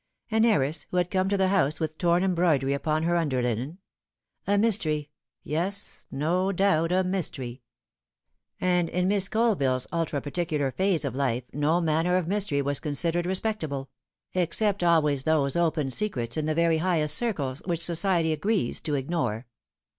[0.31, 3.77] An heiress who had come to the house with torn embroidery upon her under linen.
[4.47, 5.11] A mystery
[5.43, 7.61] yes, no doubt a mystery.
[8.59, 13.27] And in Miss Colville's ultra particular phase of life no manner of mystery was considered
[13.27, 13.91] respectable;
[14.33, 19.45] except always those open secrets in the very highest circles which society agrees to ignore.